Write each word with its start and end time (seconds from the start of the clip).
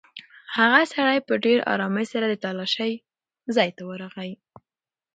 هغه 0.55 0.81
سړی 0.93 1.17
په 1.27 1.33
ډېرې 1.43 1.63
ارامۍ 1.73 2.05
سره 2.13 2.25
د 2.27 2.35
تالاشۍ 2.43 2.93
ځای 3.55 3.69
ته 3.77 3.81
ورغی. 3.89 4.31